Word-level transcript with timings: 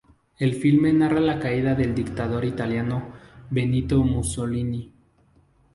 El 0.39 0.55
filme 0.55 0.91
narra 0.93 1.19
la 1.19 1.37
caída 1.39 1.75
del 1.75 1.93
dictador 1.93 2.43
italiano 2.43 3.11
Benito 3.51 4.01
Mussolini. 4.03 4.91